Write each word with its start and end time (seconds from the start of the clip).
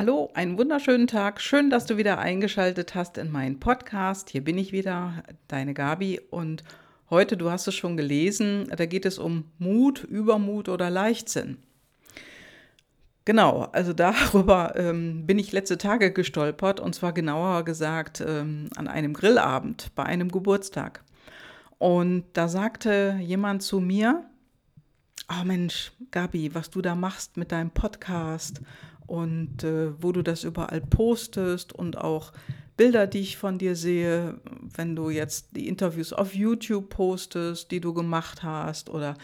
Hallo, 0.00 0.30
einen 0.32 0.56
wunderschönen 0.56 1.06
Tag. 1.06 1.42
Schön, 1.42 1.68
dass 1.68 1.84
du 1.84 1.98
wieder 1.98 2.18
eingeschaltet 2.18 2.94
hast 2.94 3.18
in 3.18 3.30
meinen 3.30 3.60
Podcast. 3.60 4.30
Hier 4.30 4.42
bin 4.42 4.56
ich 4.56 4.72
wieder, 4.72 5.22
deine 5.46 5.74
Gabi. 5.74 6.18
Und 6.30 6.64
heute, 7.10 7.36
du 7.36 7.50
hast 7.50 7.68
es 7.68 7.74
schon 7.74 7.98
gelesen, 7.98 8.72
da 8.74 8.86
geht 8.86 9.04
es 9.04 9.18
um 9.18 9.44
Mut, 9.58 10.02
Übermut 10.02 10.70
oder 10.70 10.88
Leichtsinn. 10.88 11.58
Genau, 13.26 13.68
also 13.72 13.92
darüber 13.92 14.74
ähm, 14.74 15.26
bin 15.26 15.38
ich 15.38 15.52
letzte 15.52 15.76
Tage 15.76 16.14
gestolpert 16.14 16.80
und 16.80 16.94
zwar 16.94 17.12
genauer 17.12 17.66
gesagt 17.66 18.24
ähm, 18.26 18.70
an 18.76 18.88
einem 18.88 19.12
Grillabend 19.12 19.94
bei 19.96 20.04
einem 20.04 20.30
Geburtstag. 20.30 21.04
Und 21.76 22.24
da 22.32 22.48
sagte 22.48 23.18
jemand 23.20 23.62
zu 23.62 23.80
mir, 23.80 24.24
oh 25.28 25.44
Mensch, 25.44 25.92
Gabi, 26.10 26.54
was 26.54 26.70
du 26.70 26.80
da 26.80 26.94
machst 26.94 27.36
mit 27.36 27.52
deinem 27.52 27.70
Podcast 27.70 28.62
und 29.10 29.64
äh, 29.64 30.00
wo 30.00 30.12
du 30.12 30.22
das 30.22 30.44
überall 30.44 30.80
postest 30.80 31.72
und 31.72 31.98
auch 31.98 32.32
Bilder, 32.76 33.08
die 33.08 33.18
ich 33.18 33.36
von 33.36 33.58
dir 33.58 33.74
sehe, 33.74 34.40
wenn 34.74 34.94
du 34.94 35.10
jetzt 35.10 35.48
die 35.56 35.66
Interviews 35.66 36.12
auf 36.12 36.32
YouTube 36.32 36.90
postest, 36.90 37.72
die 37.72 37.80
du 37.80 37.92
gemacht 37.92 38.44
hast 38.44 38.88
oder 38.88 39.16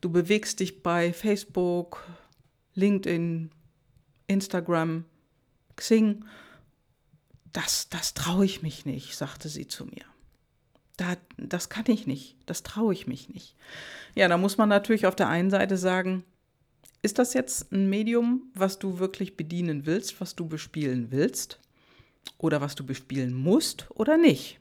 du 0.00 0.10
bewegst 0.10 0.58
dich 0.58 0.82
bei 0.82 1.12
Facebook, 1.12 2.04
LinkedIn, 2.74 3.50
Instagram, 4.26 5.04
Xing. 5.76 6.24
Das, 7.52 7.88
das 7.88 8.14
traue 8.14 8.44
ich 8.44 8.62
mich 8.62 8.86
nicht, 8.86 9.16
sagte 9.16 9.48
sie 9.48 9.68
zu 9.68 9.86
mir. 9.86 10.04
Da, 10.96 11.16
das 11.36 11.68
kann 11.68 11.84
ich 11.86 12.08
nicht, 12.08 12.36
das 12.46 12.64
traue 12.64 12.92
ich 12.92 13.06
mich 13.06 13.28
nicht. 13.28 13.54
Ja, 14.16 14.26
da 14.26 14.36
muss 14.36 14.58
man 14.58 14.68
natürlich 14.68 15.06
auf 15.06 15.14
der 15.14 15.28
einen 15.28 15.50
Seite 15.50 15.76
sagen, 15.76 16.24
ist 17.02 17.18
das 17.18 17.34
jetzt 17.34 17.72
ein 17.72 17.88
Medium, 17.88 18.50
was 18.54 18.78
du 18.78 18.98
wirklich 18.98 19.36
bedienen 19.36 19.86
willst, 19.86 20.20
was 20.20 20.34
du 20.34 20.46
bespielen 20.46 21.10
willst? 21.10 21.60
Oder 22.38 22.60
was 22.60 22.74
du 22.74 22.84
bespielen 22.84 23.34
musst 23.34 23.86
oder 23.90 24.16
nicht? 24.16 24.58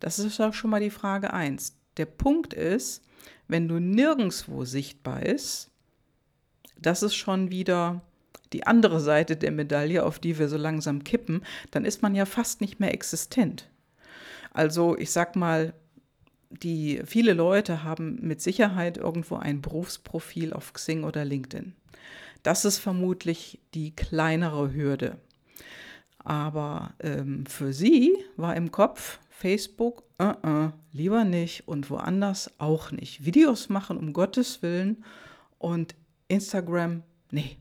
Das 0.00 0.18
ist 0.18 0.40
auch 0.40 0.54
schon 0.54 0.70
mal 0.70 0.80
die 0.80 0.90
Frage 0.90 1.32
1. 1.32 1.76
Der 1.96 2.06
Punkt 2.06 2.54
ist, 2.54 3.02
wenn 3.48 3.68
du 3.68 3.78
nirgendwo 3.78 4.64
sichtbar 4.64 5.20
bist, 5.20 5.70
das 6.78 7.02
ist 7.02 7.14
schon 7.14 7.50
wieder 7.50 8.02
die 8.52 8.66
andere 8.66 9.00
Seite 9.00 9.36
der 9.36 9.50
Medaille, 9.50 10.04
auf 10.04 10.18
die 10.18 10.38
wir 10.38 10.48
so 10.48 10.56
langsam 10.56 11.04
kippen, 11.04 11.42
dann 11.70 11.84
ist 11.84 12.02
man 12.02 12.14
ja 12.14 12.26
fast 12.26 12.60
nicht 12.60 12.80
mehr 12.80 12.92
existent. 12.94 13.68
Also 14.52 14.96
ich 14.96 15.10
sag 15.10 15.36
mal, 15.36 15.74
die 16.62 17.02
viele 17.04 17.32
Leute 17.32 17.82
haben 17.84 18.18
mit 18.20 18.40
Sicherheit 18.40 18.96
irgendwo 18.96 19.36
ein 19.36 19.60
Berufsprofil 19.60 20.52
auf 20.52 20.72
Xing 20.72 21.04
oder 21.04 21.24
LinkedIn. 21.24 21.74
Das 22.42 22.64
ist 22.64 22.78
vermutlich 22.78 23.60
die 23.74 23.94
kleinere 23.94 24.72
Hürde. 24.72 25.18
Aber 26.18 26.94
ähm, 27.00 27.46
für 27.46 27.72
sie 27.72 28.16
war 28.36 28.56
im 28.56 28.70
Kopf 28.70 29.18
Facebook, 29.30 30.04
uh 30.20 30.26
-uh, 30.42 30.72
lieber 30.92 31.24
nicht 31.24 31.68
und 31.68 31.90
woanders 31.90 32.50
auch 32.58 32.92
nicht. 32.92 33.24
Videos 33.24 33.68
machen, 33.68 33.98
um 33.98 34.12
Gottes 34.12 34.62
Willen 34.62 35.04
und 35.58 35.94
Instagram, 36.28 37.02
nee, 37.30 37.58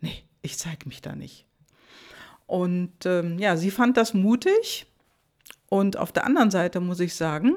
nee, 0.00 0.24
ich 0.40 0.58
zeige 0.58 0.88
mich 0.88 1.02
da 1.02 1.14
nicht. 1.14 1.44
Und 2.46 3.06
ähm, 3.06 3.38
ja, 3.38 3.56
sie 3.56 3.70
fand 3.70 3.96
das 3.96 4.14
mutig. 4.14 4.86
Und 5.68 5.96
auf 5.96 6.12
der 6.12 6.26
anderen 6.26 6.50
Seite 6.50 6.80
muss 6.80 7.00
ich 7.00 7.14
sagen, 7.14 7.56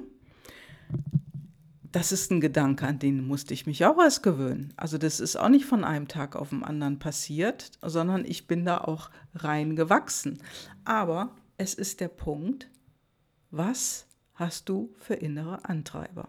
das 1.96 2.12
ist 2.12 2.30
ein 2.30 2.42
Gedanke, 2.42 2.86
an 2.86 3.00
den 3.00 3.26
musste 3.26 3.54
ich 3.54 3.66
mich 3.68 3.86
auch 3.86 3.98
erst 3.98 4.22
gewöhnen. 4.22 4.74
Also 4.76 4.98
das 4.98 5.22
ist 5.22 5.38
auch 5.38 5.48
nicht 5.48 5.66
von 5.66 5.86
einem 5.86 6.10
Tag 6.10 6.36
auf 6.36 6.50
den 6.50 6.64
anderen 6.64 7.00
passiert, 7.00 7.72
sondern 7.82 8.26
ich 8.26 8.48
bin 8.48 8.66
da 8.66 8.80
auch 8.80 9.10
rein 9.34 9.78
gewachsen. 9.78 10.40
Aber 10.84 11.32
es 11.58 11.74
ist 11.74 12.02
der 12.02 12.10
Punkt, 12.10 12.70
was 13.50 14.08
hast 14.34 14.68
du 14.68 14.94
für 14.98 15.14
innere 15.14 15.64
Antreiber? 15.70 16.28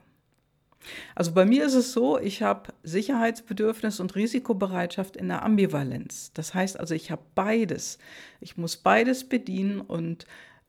Also 1.17 1.33
bei 1.33 1.45
mir 1.45 1.65
ist 1.65 1.75
es 1.75 1.93
so, 1.93 2.17
ich 2.17 2.43
habe 2.43 2.73
Sicherheitsbedürfnis 2.85 3.99
und 3.99 4.15
Risikobereitschaft 4.15 5.17
in 5.17 5.27
der 5.27 5.43
Ambivalenz. 5.43 6.31
Das 6.33 6.55
heißt 6.55 6.79
also, 6.79 6.95
ich 6.95 7.11
habe 7.11 7.23
beides. 7.35 7.99
Ich 8.41 8.57
muss 8.57 8.77
beides 8.77 9.29
bedienen 9.29 9.81
und 9.81 10.27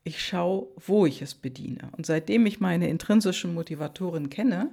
ich 0.07 0.25
schaue, 0.25 0.67
wo 0.85 1.05
ich 1.05 1.21
es 1.21 1.35
bediene. 1.35 1.89
Und 1.97 2.05
seitdem 2.05 2.45
ich 2.45 2.61
meine 2.61 2.87
intrinsischen 2.87 3.53
Motivatoren 3.53 4.29
kenne, 4.29 4.71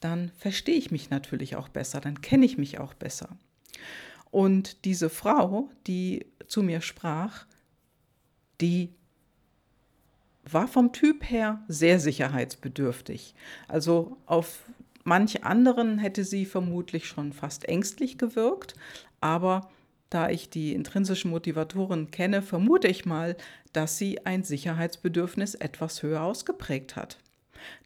dann 0.00 0.32
verstehe 0.38 0.76
ich 0.76 0.90
mich 0.90 1.10
natürlich 1.10 1.54
auch 1.54 1.68
besser, 1.68 2.00
dann 2.00 2.22
kenne 2.22 2.46
ich 2.46 2.56
mich 2.56 2.80
auch 2.80 2.94
besser. 2.94 3.36
Und 4.30 4.86
diese 4.86 5.10
Frau, 5.10 5.68
die 5.86 6.24
zu 6.46 6.62
mir 6.62 6.80
sprach, 6.80 7.44
die 8.62 8.94
war 10.44 10.66
vom 10.66 10.92
Typ 10.92 11.28
her 11.28 11.62
sehr 11.68 12.00
sicherheitsbedürftig. 12.00 13.34
Also 13.68 14.16
auf 14.24 14.62
manche 15.04 15.44
anderen 15.44 15.98
hätte 15.98 16.24
sie 16.24 16.46
vermutlich 16.46 17.06
schon 17.06 17.34
fast 17.34 17.68
ängstlich 17.68 18.16
gewirkt, 18.16 18.74
aber 19.20 19.68
da 20.10 20.28
ich 20.28 20.50
die 20.50 20.74
intrinsischen 20.74 21.30
Motivatoren 21.30 22.10
kenne, 22.10 22.42
vermute 22.42 22.88
ich 22.88 23.06
mal, 23.06 23.36
dass 23.72 23.96
sie 23.96 24.26
ein 24.26 24.42
Sicherheitsbedürfnis 24.42 25.54
etwas 25.54 26.02
höher 26.02 26.22
ausgeprägt 26.22 26.96
hat. 26.96 27.18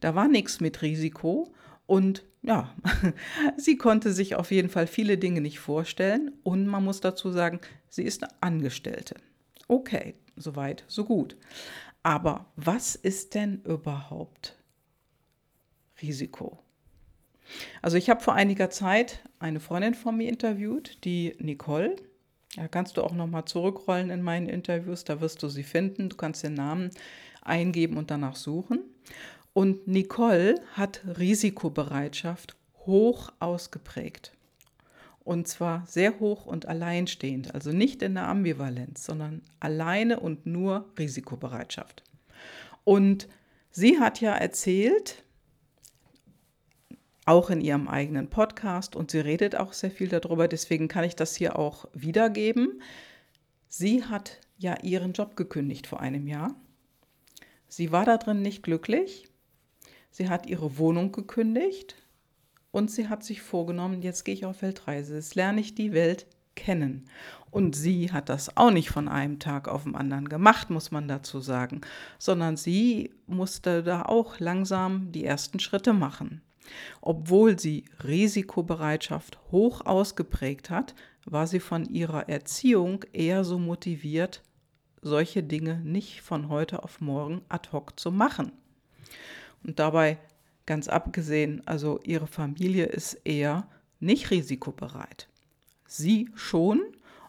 Da 0.01 0.15
war 0.15 0.29
nichts 0.29 0.61
mit 0.61 0.83
Risiko 0.83 1.53
und 1.87 2.25
ja, 2.43 2.75
sie 3.57 3.77
konnte 3.77 4.13
sich 4.13 4.35
auf 4.35 4.51
jeden 4.51 4.69
Fall 4.69 4.87
viele 4.87 5.19
Dinge 5.19 5.41
nicht 5.41 5.59
vorstellen 5.59 6.33
und 6.43 6.67
man 6.67 6.85
muss 6.85 7.01
dazu 7.01 7.31
sagen, 7.31 7.61
sie 7.89 8.03
ist 8.03 8.23
eine 8.23 8.33
Angestellte. 8.41 9.17
Okay, 9.69 10.15
soweit, 10.37 10.85
so 10.89 11.05
gut. 11.05 11.37
Aber 12.03 12.47
was 12.57 12.97
ist 12.97 13.35
denn 13.35 13.63
überhaupt 13.63 14.57
Risiko? 16.03 16.59
Also 17.83 17.97
ich 17.97 18.11
habe 18.11 18.23
vor 18.23 18.35
einiger 18.35 18.71
Zeit 18.71 19.21
eine 19.39 19.61
Freundin 19.61 19.95
von 19.95 20.17
mir 20.17 20.29
interviewt, 20.29 21.05
die 21.05 21.35
Nicole. 21.39 21.97
Da 22.57 22.69
kannst 22.69 22.97
du 22.97 23.03
auch 23.03 23.13
noch 23.13 23.27
mal 23.27 23.47
zurückrollen 23.47 24.11
in 24.11 24.23
meinen 24.23 24.49
Interviews, 24.49 25.05
da 25.05 25.21
wirst 25.21 25.43
du 25.43 25.49
sie 25.49 25.65
finden. 25.65 26.09
Du 26.09 26.17
kannst 26.17 26.43
den 26.43 26.55
Namen 26.55 26.91
eingeben 27.43 27.97
und 27.97 28.11
danach 28.11 28.37
suchen. 28.37 28.81
Und 29.53 29.87
Nicole 29.87 30.61
hat 30.73 31.03
Risikobereitschaft 31.19 32.57
hoch 32.87 33.31
ausgeprägt. 33.39 34.33
Und 35.25 35.49
zwar 35.49 35.87
sehr 35.87 36.21
hoch 36.21 36.45
und 36.45 36.67
alleinstehend, 36.67 37.55
also 37.55 37.73
nicht 37.73 38.03
in 38.03 38.15
der 38.15 38.29
Ambivalenz, 38.29 39.05
sondern 39.05 39.41
alleine 39.59 40.21
und 40.21 40.45
nur 40.45 40.91
Risikobereitschaft. 40.99 42.03
Und 42.85 43.27
sie 43.71 43.99
hat 43.99 44.21
ja 44.21 44.35
erzählt, 44.35 45.25
auch 47.25 47.51
in 47.51 47.61
ihrem 47.61 47.89
eigenen 47.89 48.29
Podcast 48.29 48.97
und 48.97 49.11
sie 49.11 49.21
redet 49.21 49.57
auch 49.57 49.73
sehr 49.73 49.91
viel 49.91 50.09
darüber, 50.09 50.49
deswegen 50.49 50.89
kann 50.89 51.05
ich 51.05 51.17
das 51.17 51.35
hier 51.35 51.59
auch 51.59 51.87
wiedergeben. 51.93 52.83
Sie 53.69 54.05
hat 54.05 54.41
ja 54.59 54.77
ihren 54.83 55.13
Job 55.13 55.37
gekündigt 55.37 55.87
vor 55.87 56.01
einem 56.01 56.27
Jahr. 56.27 56.55
Sie 57.69 57.93
war 57.93 58.05
da 58.05 58.19
drin 58.19 58.43
nicht 58.43 58.63
glücklich. 58.63 59.29
Sie 60.11 60.29
hat 60.29 60.47
ihre 60.47 60.79
Wohnung 60.79 61.11
gekündigt 61.11 61.97
und 62.71 62.91
sie 62.91 63.09
hat 63.09 63.25
sich 63.25 63.43
vorgenommen, 63.43 64.03
jetzt 64.03 64.25
gehe 64.25 64.35
ich 64.35 64.45
auf 64.45 64.63
Weltreise, 64.63 65.17
jetzt 65.17 65.35
lerne 65.35 65.61
ich 65.61 65.75
die 65.75 65.93
Welt 65.93 66.27
kennen. 66.55 67.09
Und 67.51 67.75
sie 67.75 68.13
hat 68.13 68.29
das 68.29 68.57
auch 68.57 68.71
nicht 68.71 68.91
von 68.91 69.09
einem 69.09 69.39
Tag 69.39 69.69
auf 69.69 69.85
den 69.85 69.95
anderen 69.95 70.29
gemacht, 70.29 70.71
muss 70.71 70.91
man 70.91 71.09
dazu 71.09 71.41
sagen, 71.41 71.81
sondern 72.19 72.57
sie 72.57 73.11
musste 73.27 73.83
da 73.83 74.03
auch 74.03 74.39
langsam 74.39 75.11
die 75.13 75.25
ersten 75.25 75.59
Schritte 75.59 75.93
machen. 75.93 76.43
Obwohl 77.01 77.59
sie 77.59 77.85
Risikobereitschaft 78.03 79.39
hoch 79.51 79.85
ausgeprägt 79.85 80.71
hat, 80.71 80.95
war 81.25 81.47
sie 81.47 81.61
von 81.61 81.87
ihrer 81.87 82.29
Erziehung 82.29 83.05
eher 83.13 83.45
so 83.45 83.59
motiviert, 83.59 84.43
solche 85.03 85.43
Dinge 85.43 85.81
nicht 85.81 86.23
von 86.23 86.49
heute 86.49 86.83
auf 86.83 87.01
morgen 87.01 87.43
ad 87.49 87.71
hoc 87.73 87.99
zu 87.99 88.11
machen. 88.11 88.53
Und 89.63 89.79
dabei 89.79 90.19
ganz 90.67 90.89
abgesehen, 90.89 91.63
also 91.67 92.01
ihre 92.05 92.27
Familie 92.27 92.87
ist 92.87 93.15
eher 93.25 93.69
nicht 94.01 94.31
risikobereit. 94.31 95.29
Sie 95.87 96.31
schon 96.35 96.83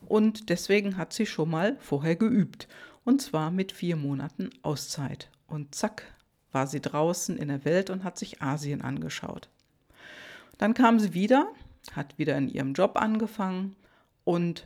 und 0.05 0.49
deswegen 0.49 0.97
hat 0.97 1.13
sie 1.13 1.25
schon 1.25 1.49
mal 1.49 1.77
vorher 1.79 2.15
geübt 2.15 2.67
und 3.03 3.21
zwar 3.21 3.51
mit 3.51 3.71
vier 3.71 3.95
Monaten 3.95 4.49
Auszeit. 4.61 5.29
Und 5.47 5.75
zack, 5.75 6.14
war 6.55 6.65
sie 6.65 6.81
draußen 6.81 7.37
in 7.37 7.49
der 7.49 7.65
Welt 7.65 7.91
und 7.91 8.03
hat 8.03 8.17
sich 8.17 8.41
Asien 8.41 8.81
angeschaut. 8.81 9.49
Dann 10.57 10.73
kam 10.73 10.99
sie 10.99 11.13
wieder, 11.13 11.51
hat 11.91 12.17
wieder 12.17 12.35
in 12.37 12.47
ihrem 12.49 12.73
Job 12.73 12.95
angefangen 12.95 13.75
und 14.23 14.65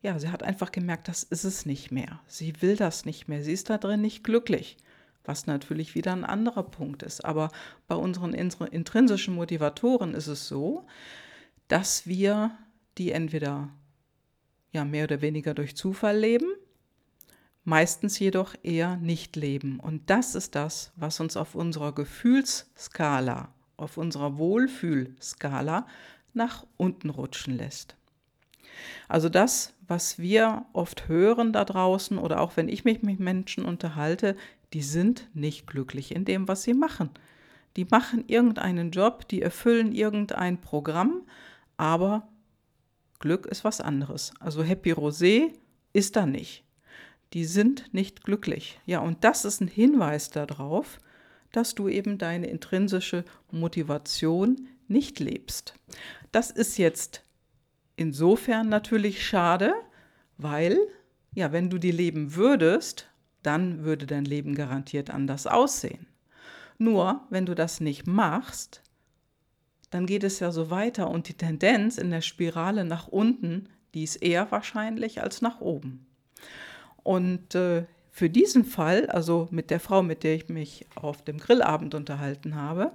ja, 0.00 0.18
sie 0.18 0.30
hat 0.30 0.42
einfach 0.42 0.72
gemerkt, 0.72 1.08
das 1.08 1.22
ist 1.22 1.44
es 1.44 1.66
nicht 1.66 1.90
mehr. 1.90 2.20
Sie 2.26 2.60
will 2.60 2.76
das 2.76 3.04
nicht 3.04 3.28
mehr. 3.28 3.42
Sie 3.42 3.52
ist 3.52 3.70
da 3.70 3.78
drin 3.78 4.00
nicht 4.00 4.24
glücklich, 4.24 4.76
was 5.24 5.46
natürlich 5.46 5.94
wieder 5.94 6.12
ein 6.12 6.24
anderer 6.24 6.62
Punkt 6.62 7.02
ist. 7.02 7.24
Aber 7.24 7.50
bei 7.86 7.94
unseren 7.94 8.34
intrinsischen 8.34 9.34
Motivatoren 9.34 10.14
ist 10.14 10.26
es 10.26 10.48
so, 10.48 10.86
dass 11.68 12.06
wir 12.06 12.50
die 12.98 13.12
entweder 13.12 13.68
ja 14.72 14.84
mehr 14.84 15.04
oder 15.04 15.20
weniger 15.20 15.54
durch 15.54 15.76
Zufall 15.76 16.18
leben, 16.18 16.53
meistens 17.64 18.18
jedoch 18.18 18.54
eher 18.62 18.96
nicht 18.96 19.36
leben. 19.36 19.80
Und 19.80 20.08
das 20.10 20.34
ist 20.34 20.54
das, 20.54 20.92
was 20.96 21.20
uns 21.20 21.36
auf 21.36 21.54
unserer 21.54 21.92
Gefühlsskala, 21.92 23.48
auf 23.76 23.96
unserer 23.96 24.38
Wohlfühlskala 24.38 25.86
nach 26.34 26.66
unten 26.76 27.10
rutschen 27.10 27.56
lässt. 27.56 27.96
Also 29.08 29.28
das, 29.28 29.74
was 29.86 30.18
wir 30.18 30.66
oft 30.72 31.08
hören 31.08 31.52
da 31.52 31.64
draußen 31.64 32.18
oder 32.18 32.40
auch 32.40 32.56
wenn 32.56 32.68
ich 32.68 32.84
mich 32.84 33.02
mit 33.02 33.20
Menschen 33.20 33.64
unterhalte, 33.64 34.36
die 34.72 34.82
sind 34.82 35.28
nicht 35.34 35.66
glücklich 35.66 36.14
in 36.14 36.24
dem, 36.24 36.48
was 36.48 36.64
sie 36.64 36.74
machen. 36.74 37.10
Die 37.76 37.84
machen 37.84 38.24
irgendeinen 38.26 38.90
Job, 38.90 39.28
die 39.28 39.42
erfüllen 39.42 39.92
irgendein 39.92 40.60
Programm, 40.60 41.22
aber 41.76 42.28
Glück 43.20 43.46
ist 43.46 43.64
was 43.64 43.80
anderes. 43.80 44.32
Also 44.40 44.62
Happy 44.62 44.92
Rosé 44.92 45.52
ist 45.92 46.16
da 46.16 46.26
nicht. 46.26 46.63
Die 47.34 47.44
sind 47.44 47.92
nicht 47.92 48.22
glücklich. 48.22 48.80
Ja, 48.86 49.00
und 49.00 49.24
das 49.24 49.44
ist 49.44 49.60
ein 49.60 49.68
Hinweis 49.68 50.30
darauf, 50.30 51.00
dass 51.50 51.74
du 51.74 51.88
eben 51.88 52.16
deine 52.16 52.46
intrinsische 52.46 53.24
Motivation 53.50 54.68
nicht 54.86 55.18
lebst. 55.18 55.74
Das 56.30 56.52
ist 56.52 56.78
jetzt 56.78 57.24
insofern 57.96 58.68
natürlich 58.68 59.26
schade, 59.26 59.74
weil, 60.36 60.78
ja, 61.34 61.50
wenn 61.50 61.70
du 61.70 61.78
die 61.78 61.90
leben 61.90 62.36
würdest, 62.36 63.08
dann 63.42 63.82
würde 63.84 64.06
dein 64.06 64.24
Leben 64.24 64.54
garantiert 64.54 65.10
anders 65.10 65.48
aussehen. 65.48 66.06
Nur, 66.78 67.26
wenn 67.30 67.46
du 67.46 67.54
das 67.54 67.80
nicht 67.80 68.06
machst, 68.06 68.82
dann 69.90 70.06
geht 70.06 70.22
es 70.22 70.38
ja 70.38 70.52
so 70.52 70.70
weiter 70.70 71.10
und 71.10 71.28
die 71.28 71.34
Tendenz 71.34 71.98
in 71.98 72.10
der 72.10 72.20
Spirale 72.20 72.84
nach 72.84 73.08
unten, 73.08 73.68
die 73.92 74.04
ist 74.04 74.16
eher 74.16 74.50
wahrscheinlich 74.50 75.20
als 75.22 75.40
nach 75.40 75.60
oben. 75.60 76.06
Und 77.04 77.54
äh, 77.54 77.84
für 78.10 78.28
diesen 78.28 78.64
Fall, 78.64 79.06
also 79.06 79.46
mit 79.52 79.70
der 79.70 79.78
Frau, 79.78 80.02
mit 80.02 80.24
der 80.24 80.34
ich 80.34 80.48
mich 80.48 80.86
auf 80.96 81.22
dem 81.22 81.38
Grillabend 81.38 81.94
unterhalten 81.94 82.56
habe, 82.56 82.92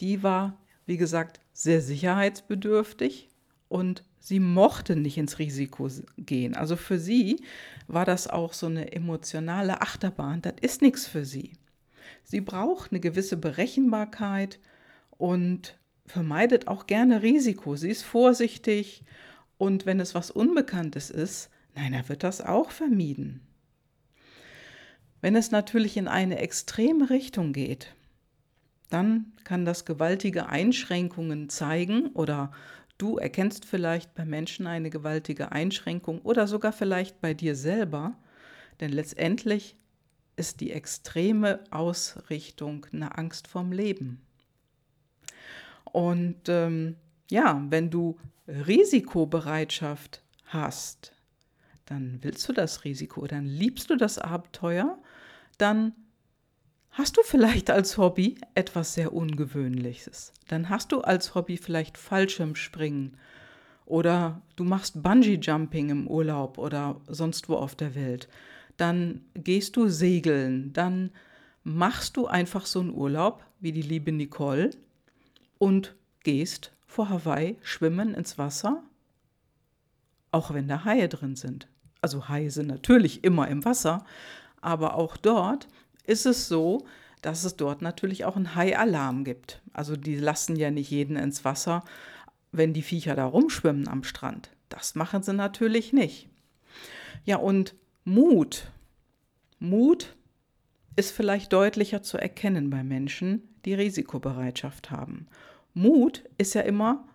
die 0.00 0.22
war, 0.22 0.56
wie 0.86 0.96
gesagt, 0.96 1.40
sehr 1.52 1.82
sicherheitsbedürftig 1.82 3.28
und 3.68 4.04
sie 4.20 4.40
mochte 4.40 4.96
nicht 4.96 5.18
ins 5.18 5.38
Risiko 5.38 5.88
gehen. 6.16 6.54
Also 6.54 6.76
für 6.76 6.98
sie 6.98 7.42
war 7.88 8.04
das 8.04 8.28
auch 8.28 8.52
so 8.52 8.66
eine 8.66 8.92
emotionale 8.92 9.80
Achterbahn. 9.82 10.42
Das 10.42 10.54
ist 10.60 10.82
nichts 10.82 11.06
für 11.06 11.24
sie. 11.24 11.52
Sie 12.24 12.40
braucht 12.40 12.92
eine 12.92 13.00
gewisse 13.00 13.36
Berechenbarkeit 13.36 14.60
und 15.10 15.78
vermeidet 16.06 16.68
auch 16.68 16.86
gerne 16.86 17.22
Risiko. 17.22 17.76
Sie 17.76 17.90
ist 17.90 18.02
vorsichtig 18.02 19.02
und 19.58 19.86
wenn 19.86 20.00
es 20.00 20.14
was 20.14 20.30
Unbekanntes 20.30 21.10
ist, 21.10 21.50
nein, 21.74 21.92
da 21.92 22.08
wird 22.08 22.22
das 22.22 22.40
auch 22.40 22.70
vermieden. 22.70 23.40
Wenn 25.20 25.36
es 25.36 25.50
natürlich 25.50 25.96
in 25.96 26.08
eine 26.08 26.38
extreme 26.38 27.10
Richtung 27.10 27.52
geht, 27.52 27.94
dann 28.90 29.32
kann 29.44 29.64
das 29.64 29.84
gewaltige 29.84 30.48
Einschränkungen 30.48 31.48
zeigen 31.48 32.08
oder 32.08 32.52
du 32.98 33.16
erkennst 33.16 33.64
vielleicht 33.64 34.14
bei 34.14 34.24
Menschen 34.24 34.66
eine 34.66 34.90
gewaltige 34.90 35.52
Einschränkung 35.52 36.20
oder 36.22 36.46
sogar 36.46 36.72
vielleicht 36.72 37.20
bei 37.20 37.34
dir 37.34 37.54
selber, 37.54 38.16
denn 38.80 38.90
letztendlich 38.90 39.76
ist 40.36 40.60
die 40.60 40.72
extreme 40.72 41.60
Ausrichtung 41.70 42.86
eine 42.92 43.16
Angst 43.16 43.48
vorm 43.48 43.72
Leben. 43.72 44.20
Und 45.84 46.48
ähm, 46.48 46.96
ja, 47.30 47.64
wenn 47.68 47.90
du 47.90 48.18
Risikobereitschaft 48.48 50.22
hast, 50.46 51.12
dann 51.86 52.18
willst 52.22 52.48
du 52.48 52.52
das 52.52 52.84
Risiko, 52.84 53.26
dann 53.26 53.46
liebst 53.46 53.90
du 53.90 53.96
das 53.96 54.18
Abenteuer, 54.18 54.98
dann 55.58 55.94
hast 56.90 57.16
du 57.16 57.22
vielleicht 57.24 57.70
als 57.70 57.98
Hobby 57.98 58.36
etwas 58.54 58.94
sehr 58.94 59.12
Ungewöhnliches. 59.12 60.32
Dann 60.48 60.68
hast 60.68 60.92
du 60.92 61.00
als 61.00 61.34
Hobby 61.34 61.56
vielleicht 61.56 61.98
Fallschirmspringen 61.98 63.16
oder 63.86 64.42
du 64.56 64.64
machst 64.64 65.02
Bungee-Jumping 65.02 65.90
im 65.90 66.06
Urlaub 66.06 66.58
oder 66.58 67.00
sonst 67.08 67.48
wo 67.48 67.56
auf 67.56 67.74
der 67.74 67.94
Welt. 67.94 68.28
Dann 68.76 69.22
gehst 69.34 69.76
du 69.76 69.88
segeln, 69.88 70.72
dann 70.72 71.10
machst 71.64 72.16
du 72.16 72.26
einfach 72.26 72.66
so 72.66 72.80
einen 72.80 72.94
Urlaub 72.94 73.44
wie 73.60 73.72
die 73.72 73.82
liebe 73.82 74.12
Nicole 74.12 74.70
und 75.58 75.94
gehst 76.24 76.72
vor 76.86 77.08
Hawaii 77.08 77.56
schwimmen 77.62 78.14
ins 78.14 78.38
Wasser, 78.38 78.82
auch 80.30 80.52
wenn 80.52 80.68
da 80.68 80.84
Haie 80.84 81.08
drin 81.08 81.36
sind. 81.36 81.68
Also 82.02 82.28
Haie 82.28 82.50
sind 82.50 82.66
natürlich 82.66 83.24
immer 83.24 83.48
im 83.48 83.64
Wasser, 83.64 84.04
aber 84.60 84.96
auch 84.96 85.16
dort 85.16 85.68
ist 86.04 86.26
es 86.26 86.48
so, 86.48 86.84
dass 87.22 87.44
es 87.44 87.56
dort 87.56 87.80
natürlich 87.80 88.24
auch 88.24 88.36
einen 88.36 88.54
Hai-Alarm 88.56 89.24
gibt. 89.24 89.62
Also 89.72 89.96
die 89.96 90.16
lassen 90.16 90.56
ja 90.56 90.70
nicht 90.70 90.90
jeden 90.90 91.16
ins 91.16 91.44
Wasser, 91.44 91.84
wenn 92.50 92.74
die 92.74 92.82
Viecher 92.82 93.14
da 93.14 93.24
rumschwimmen 93.24 93.88
am 93.88 94.02
Strand. 94.02 94.50
Das 94.68 94.94
machen 94.94 95.22
sie 95.22 95.32
natürlich 95.32 95.92
nicht. 95.92 96.28
Ja, 97.24 97.36
und 97.36 97.74
Mut. 98.04 98.70
Mut 99.60 100.16
ist 100.96 101.12
vielleicht 101.12 101.52
deutlicher 101.52 102.02
zu 102.02 102.18
erkennen 102.18 102.68
bei 102.68 102.82
Menschen, 102.82 103.48
die 103.64 103.74
Risikobereitschaft 103.74 104.90
haben. 104.90 105.28
Mut 105.72 106.24
ist 106.36 106.54
ja 106.54 106.62
immer 106.62 107.06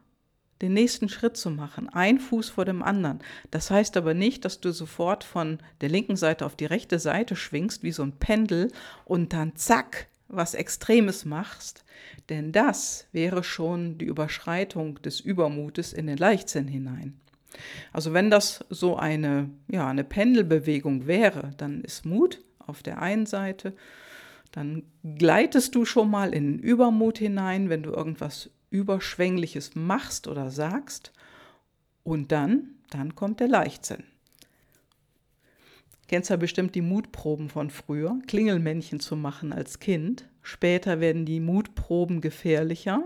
den 0.62 0.74
nächsten 0.74 1.10
Schritt 1.10 1.38
zu 1.38 1.50
machen, 1.52 1.90
ein 1.90 2.20
Fuß 2.20 2.50
vor 2.50 2.66
dem 2.66 2.82
anderen. 2.82 3.20
Das 3.52 3.70
heißt 3.70 3.98
aber 3.98 4.14
nicht, 4.14 4.46
dass 4.46 4.60
du 4.60 4.72
sofort 4.72 5.24
von 5.24 5.60
der 5.82 5.90
linken 5.90 6.16
Seite 6.16 6.46
auf 6.46 6.56
die 6.56 6.66
rechte 6.66 7.00
Seite 7.00 7.36
schwingst 7.36 7.84
wie 7.84 7.92
so 7.92 8.04
ein 8.04 8.14
Pendel 8.14 8.72
und 9.06 9.34
dann 9.34 9.56
zack 9.56 10.08
was 10.28 10.54
Extremes 10.54 11.26
machst, 11.26 11.86
denn 12.30 12.52
das 12.52 13.08
wäre 13.12 13.44
schon 13.44 13.98
die 13.98 14.06
Überschreitung 14.06 15.02
des 15.02 15.20
Übermutes 15.20 15.94
in 15.94 16.08
den 16.08 16.18
Leichtsinn 16.18 16.68
hinein. 16.68 17.20
Also 17.94 18.14
wenn 18.14 18.30
das 18.30 18.66
so 18.70 18.98
eine, 18.98 19.50
ja, 19.68 19.88
eine 19.88 20.04
Pendelbewegung 20.04 21.08
wäre, 21.08 21.52
dann 21.58 21.82
ist 21.82 22.06
Mut 22.06 22.42
auf 22.60 22.84
der 22.84 23.02
einen 23.02 23.26
Seite, 23.26 23.74
dann 24.52 24.84
gleitest 25.18 25.76
du 25.76 25.86
schon 25.86 26.10
mal 26.10 26.34
in 26.34 26.58
den 26.58 26.60
Übermut 26.60 27.18
hinein, 27.18 27.70
wenn 27.70 27.84
du 27.84 27.92
irgendwas 27.92 28.50
Überschwängliches 28.70 29.76
machst 29.76 30.28
oder 30.28 30.52
sagst. 30.52 31.12
Und 32.04 32.32
dann, 32.32 32.76
dann 32.90 33.16
kommt 33.16 33.40
der 33.40 33.48
Leichtsinn. 33.48 34.04
Kennst 36.08 36.30
ja 36.30 36.38
bestimmt 36.38 36.74
die 36.74 36.82
Mutproben 36.82 37.50
von 37.50 37.70
früher, 37.70 38.18
Klingelmännchen 38.28 39.02
zu 39.02 39.18
machen 39.18 39.52
als 39.52 39.80
Kind. 39.80 40.30
Später 40.42 41.02
werden 41.02 41.26
die 41.26 41.42
Mutproben 41.42 42.22
gefährlicher. 42.22 43.04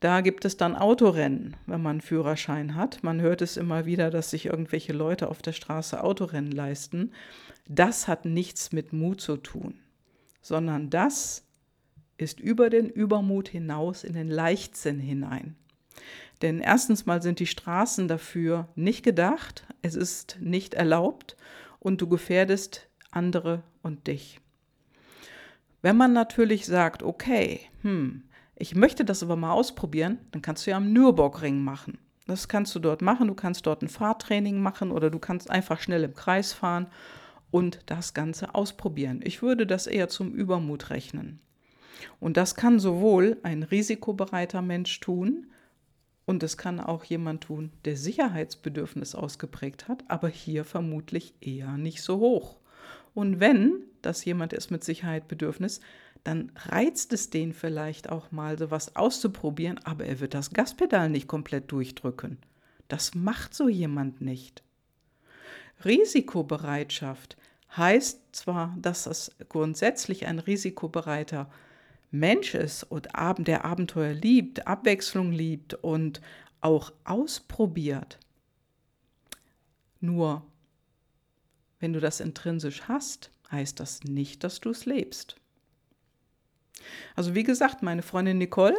Da 0.00 0.20
gibt 0.20 0.44
es 0.44 0.58
dann 0.58 0.76
Autorennen, 0.76 1.56
wenn 1.64 1.82
man 1.82 1.92
einen 1.92 2.00
Führerschein 2.02 2.74
hat. 2.74 3.02
Man 3.02 3.22
hört 3.22 3.40
es 3.40 3.56
immer 3.56 3.86
wieder, 3.86 4.10
dass 4.10 4.30
sich 4.30 4.44
irgendwelche 4.44 4.92
Leute 4.92 5.28
auf 5.28 5.40
der 5.40 5.52
Straße 5.52 6.04
Autorennen 6.04 6.52
leisten. 6.52 7.12
Das 7.66 8.06
hat 8.06 8.26
nichts 8.26 8.72
mit 8.72 8.92
Mut 8.92 9.22
zu 9.22 9.38
tun, 9.38 9.80
sondern 10.42 10.90
das 10.90 11.45
ist 12.18 12.40
über 12.40 12.70
den 12.70 12.88
Übermut 12.88 13.48
hinaus 13.48 14.04
in 14.04 14.14
den 14.14 14.28
Leichtsinn 14.28 14.98
hinein. 14.98 15.56
Denn 16.42 16.60
erstens 16.60 17.06
mal 17.06 17.22
sind 17.22 17.38
die 17.38 17.46
Straßen 17.46 18.08
dafür 18.08 18.68
nicht 18.74 19.02
gedacht, 19.02 19.66
es 19.82 19.94
ist 19.94 20.38
nicht 20.40 20.74
erlaubt 20.74 21.36
und 21.78 22.00
du 22.00 22.08
gefährdest 22.08 22.88
andere 23.10 23.62
und 23.82 24.06
dich. 24.06 24.40
Wenn 25.82 25.96
man 25.96 26.12
natürlich 26.12 26.66
sagt, 26.66 27.02
okay, 27.02 27.60
hm, 27.82 28.22
ich 28.56 28.74
möchte 28.74 29.04
das 29.04 29.22
aber 29.22 29.36
mal 29.36 29.52
ausprobieren, 29.52 30.18
dann 30.32 30.42
kannst 30.42 30.66
du 30.66 30.70
ja 30.70 30.76
am 30.76 30.92
Nürburgring 30.92 31.62
machen. 31.62 31.98
Das 32.26 32.48
kannst 32.48 32.74
du 32.74 32.80
dort 32.80 33.02
machen, 33.02 33.28
du 33.28 33.34
kannst 33.34 33.66
dort 33.66 33.82
ein 33.82 33.88
Fahrtraining 33.88 34.60
machen 34.60 34.90
oder 34.90 35.10
du 35.10 35.18
kannst 35.18 35.48
einfach 35.48 35.80
schnell 35.80 36.02
im 36.02 36.14
Kreis 36.14 36.52
fahren 36.52 36.88
und 37.50 37.80
das 37.86 38.14
Ganze 38.14 38.54
ausprobieren. 38.54 39.20
Ich 39.22 39.42
würde 39.42 39.66
das 39.66 39.86
eher 39.86 40.08
zum 40.08 40.32
Übermut 40.32 40.90
rechnen. 40.90 41.40
Und 42.20 42.36
das 42.36 42.54
kann 42.54 42.78
sowohl 42.78 43.38
ein 43.42 43.62
risikobereiter 43.62 44.62
Mensch 44.62 45.00
tun, 45.00 45.46
und 46.26 46.42
es 46.42 46.56
kann 46.56 46.80
auch 46.80 47.04
jemand 47.04 47.44
tun, 47.44 47.70
der 47.84 47.96
Sicherheitsbedürfnis 47.96 49.14
ausgeprägt 49.14 49.86
hat, 49.86 50.04
aber 50.08 50.28
hier 50.28 50.64
vermutlich 50.64 51.34
eher 51.40 51.76
nicht 51.78 52.02
so 52.02 52.18
hoch. 52.18 52.58
Und 53.14 53.38
wenn 53.38 53.84
das 54.02 54.24
jemand 54.24 54.52
ist 54.52 54.70
mit 54.70 54.82
Sicherheitsbedürfnis, 54.82 55.80
dann 56.24 56.50
reizt 56.56 57.12
es 57.12 57.30
den 57.30 57.52
vielleicht 57.52 58.08
auch 58.10 58.32
mal, 58.32 58.58
so 58.58 58.72
was 58.72 58.96
auszuprobieren, 58.96 59.78
aber 59.84 60.04
er 60.06 60.18
wird 60.18 60.34
das 60.34 60.50
Gaspedal 60.50 61.08
nicht 61.08 61.28
komplett 61.28 61.70
durchdrücken. 61.70 62.38
Das 62.88 63.14
macht 63.14 63.54
so 63.54 63.68
jemand 63.68 64.20
nicht. 64.20 64.64
Risikobereitschaft 65.84 67.36
heißt 67.76 68.20
zwar, 68.32 68.76
dass 68.80 69.06
es 69.06 69.36
grundsätzlich 69.48 70.26
ein 70.26 70.40
risikobereiter 70.40 71.48
Mensch 72.10 72.54
ist 72.54 72.84
und 72.84 73.08
der 73.38 73.64
Abenteuer 73.64 74.12
liebt, 74.12 74.66
Abwechslung 74.66 75.32
liebt 75.32 75.74
und 75.74 76.20
auch 76.60 76.92
ausprobiert. 77.04 78.18
Nur, 80.00 80.44
wenn 81.80 81.92
du 81.92 82.00
das 82.00 82.20
intrinsisch 82.20 82.82
hast, 82.88 83.30
heißt 83.50 83.78
das 83.80 84.02
nicht, 84.04 84.44
dass 84.44 84.60
du 84.60 84.70
es 84.70 84.86
lebst. 84.86 85.36
Also 87.14 87.34
wie 87.34 87.44
gesagt, 87.44 87.82
meine 87.82 88.02
Freundin 88.02 88.38
Nicole, 88.38 88.76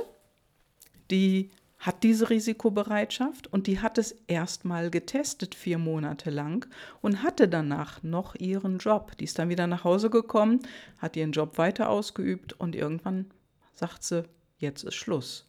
die 1.11 1.49
hat 1.79 2.03
diese 2.03 2.29
Risikobereitschaft 2.29 3.47
und 3.47 3.67
die 3.67 3.79
hat 3.79 3.97
es 3.97 4.11
erstmal 4.27 4.89
getestet 4.89 5.53
vier 5.53 5.77
Monate 5.77 6.29
lang 6.29 6.67
und 7.01 7.21
hatte 7.21 7.47
danach 7.47 8.01
noch 8.01 8.35
ihren 8.35 8.79
Job. 8.79 9.15
Die 9.17 9.25
ist 9.25 9.37
dann 9.37 9.49
wieder 9.49 9.67
nach 9.67 9.83
Hause 9.83 10.09
gekommen, 10.09 10.59
hat 10.97 11.15
ihren 11.15 11.31
Job 11.31 11.57
weiter 11.57 11.89
ausgeübt 11.89 12.53
und 12.53 12.75
irgendwann 12.75 13.25
sagt 13.73 14.03
sie, 14.03 14.23
jetzt 14.57 14.83
ist 14.83 14.95
Schluss. 14.95 15.45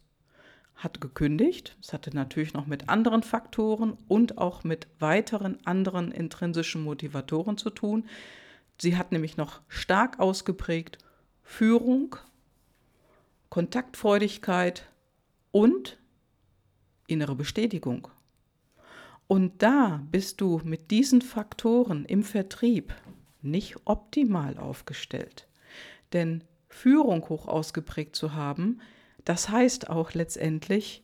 Hat 0.75 1.01
gekündigt. 1.01 1.75
Es 1.81 1.91
hatte 1.91 2.15
natürlich 2.15 2.53
noch 2.53 2.67
mit 2.67 2.87
anderen 2.89 3.23
Faktoren 3.23 3.97
und 4.07 4.37
auch 4.37 4.63
mit 4.63 4.87
weiteren 4.99 5.57
anderen 5.65 6.11
intrinsischen 6.11 6.83
Motivatoren 6.83 7.57
zu 7.57 7.69
tun. 7.69 8.05
Sie 8.79 8.95
hat 8.95 9.11
nämlich 9.11 9.35
noch 9.35 9.61
stark 9.67 10.19
ausgeprägt 10.19 10.99
Führung, 11.43 12.15
Kontaktfreudigkeit 13.49 14.85
und 15.51 15.98
innere 17.09 17.35
Bestätigung. 17.35 18.07
Und 19.27 19.61
da 19.61 20.03
bist 20.11 20.41
du 20.41 20.59
mit 20.63 20.91
diesen 20.91 21.21
Faktoren 21.21 22.05
im 22.05 22.23
Vertrieb 22.23 22.95
nicht 23.41 23.75
optimal 23.85 24.57
aufgestellt. 24.57 25.47
Denn 26.13 26.43
Führung 26.67 27.27
hoch 27.29 27.47
ausgeprägt 27.47 28.15
zu 28.15 28.33
haben, 28.33 28.81
das 29.25 29.49
heißt 29.49 29.89
auch 29.89 30.13
letztendlich, 30.13 31.03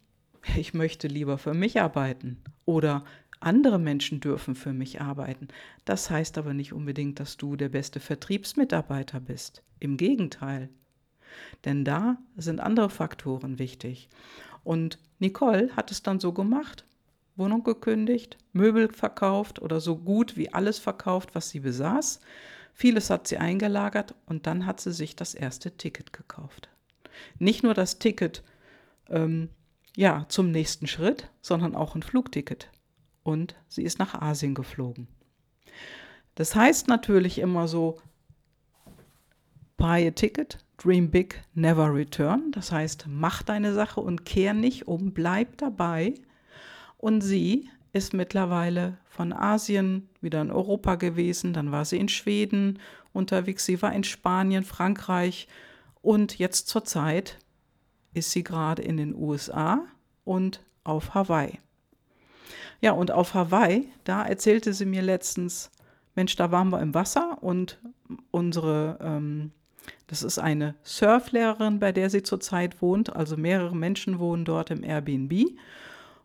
ich 0.57 0.73
möchte 0.73 1.07
lieber 1.07 1.37
für 1.37 1.53
mich 1.53 1.81
arbeiten 1.81 2.41
oder 2.65 3.03
andere 3.39 3.77
Menschen 3.77 4.19
dürfen 4.21 4.55
für 4.55 4.73
mich 4.73 5.01
arbeiten. 5.01 5.49
Das 5.85 6.09
heißt 6.09 6.37
aber 6.37 6.53
nicht 6.53 6.73
unbedingt, 6.73 7.19
dass 7.19 7.37
du 7.37 7.55
der 7.55 7.69
beste 7.69 7.99
Vertriebsmitarbeiter 7.99 9.19
bist. 9.19 9.61
Im 9.79 9.97
Gegenteil. 9.97 10.69
Denn 11.65 11.83
da 11.83 12.17
sind 12.37 12.59
andere 12.59 12.89
Faktoren 12.89 13.59
wichtig. 13.59 14.09
Und 14.65 14.99
Nicole 15.19 15.73
hat 15.77 15.91
es 15.91 16.03
dann 16.03 16.19
so 16.19 16.33
gemacht. 16.33 16.83
Wohnung 17.37 17.63
gekündigt, 17.63 18.37
Möbel 18.51 18.91
verkauft 18.91 19.61
oder 19.61 19.79
so 19.79 19.97
gut 19.97 20.35
wie 20.35 20.53
alles 20.53 20.79
verkauft, 20.79 21.35
was 21.35 21.49
sie 21.49 21.59
besaß. 21.59 22.19
Vieles 22.73 23.09
hat 23.09 23.27
sie 23.27 23.37
eingelagert 23.37 24.15
und 24.25 24.47
dann 24.47 24.65
hat 24.65 24.81
sie 24.81 24.91
sich 24.91 25.15
das 25.15 25.33
erste 25.33 25.77
Ticket 25.77 26.13
gekauft. 26.13 26.69
Nicht 27.39 27.63
nur 27.63 27.73
das 27.73 27.99
Ticket 27.99 28.43
ähm, 29.09 29.49
ja, 29.95 30.25
zum 30.27 30.51
nächsten 30.51 30.87
Schritt, 30.87 31.29
sondern 31.41 31.75
auch 31.75 31.95
ein 31.95 32.03
Flugticket. 32.03 32.69
Und 33.23 33.55
sie 33.67 33.83
ist 33.83 33.99
nach 33.99 34.13
Asien 34.15 34.55
geflogen. 34.55 35.07
Das 36.35 36.55
heißt 36.55 36.87
natürlich 36.87 37.39
immer 37.39 37.67
so, 37.67 37.97
buy 39.77 40.07
a 40.07 40.11
ticket, 40.11 40.57
Dream 40.77 41.09
Big, 41.09 41.41
Never 41.53 41.93
Return. 41.93 42.51
Das 42.51 42.71
heißt, 42.71 43.05
mach 43.07 43.43
deine 43.43 43.73
Sache 43.73 44.01
und 44.01 44.25
kehr 44.25 44.53
nicht 44.53 44.87
um, 44.87 45.13
bleib 45.13 45.57
dabei. 45.57 46.15
Und 46.97 47.21
sie 47.21 47.69
ist 47.93 48.13
mittlerweile 48.13 48.97
von 49.07 49.31
Asien 49.31 50.09
wieder 50.19 50.41
in 50.41 50.51
Europa 50.51 50.95
gewesen, 50.95 51.53
dann 51.53 51.71
war 51.71 51.85
sie 51.85 51.97
in 51.97 52.09
Schweden 52.09 52.79
unterwegs, 53.13 53.65
sie 53.65 53.81
war 53.81 53.93
in 53.93 54.03
Spanien, 54.03 54.65
Frankreich 54.65 55.47
und 56.01 56.37
jetzt 56.37 56.67
zur 56.67 56.83
Zeit 56.83 57.39
ist 58.13 58.31
sie 58.31 58.43
gerade 58.43 58.81
in 58.81 58.97
den 58.97 59.15
USA 59.15 59.85
und 60.25 60.61
auf 60.83 61.13
Hawaii. 61.13 61.59
Ja, 62.81 62.91
und 62.91 63.11
auf 63.11 63.33
Hawaii, 63.33 63.87
da 64.03 64.23
erzählte 64.25 64.73
sie 64.73 64.85
mir 64.85 65.01
letztens, 65.01 65.71
Mensch, 66.15 66.35
da 66.35 66.51
waren 66.51 66.69
wir 66.69 66.81
im 66.81 66.93
Wasser 66.93 67.41
und 67.41 67.79
unsere 68.31 68.97
ähm, 69.01 69.51
das 70.07 70.23
ist 70.23 70.37
eine 70.37 70.75
Surflehrerin, 70.83 71.79
bei 71.79 71.91
der 71.91 72.09
sie 72.09 72.23
zurzeit 72.23 72.81
wohnt. 72.81 73.15
Also 73.15 73.37
mehrere 73.37 73.75
Menschen 73.75 74.19
wohnen 74.19 74.45
dort 74.45 74.71
im 74.71 74.83
Airbnb. 74.83 75.45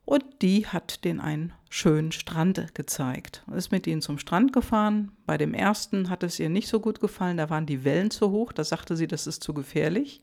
Und 0.04 0.24
die 0.42 0.66
hat 0.66 1.04
den 1.04 1.20
einen 1.20 1.52
schönen 1.68 2.12
Strand 2.12 2.74
gezeigt. 2.74 3.44
Ist 3.54 3.70
mit 3.70 3.86
ihnen 3.86 4.02
zum 4.02 4.18
Strand 4.18 4.52
gefahren. 4.52 5.12
Bei 5.24 5.38
dem 5.38 5.54
ersten 5.54 6.10
hat 6.10 6.22
es 6.22 6.40
ihr 6.40 6.48
nicht 6.48 6.68
so 6.68 6.80
gut 6.80 7.00
gefallen. 7.00 7.36
Da 7.36 7.48
waren 7.48 7.66
die 7.66 7.84
Wellen 7.84 8.10
zu 8.10 8.30
hoch. 8.30 8.52
Da 8.52 8.64
sagte 8.64 8.96
sie, 8.96 9.06
das 9.06 9.26
ist 9.26 9.42
zu 9.42 9.54
gefährlich. 9.54 10.20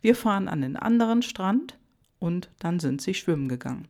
Wir 0.00 0.16
fahren 0.16 0.48
an 0.48 0.62
den 0.62 0.76
anderen 0.76 1.22
Strand 1.22 1.78
und 2.18 2.50
dann 2.58 2.80
sind 2.80 3.00
sie 3.02 3.14
schwimmen 3.14 3.48
gegangen. 3.48 3.88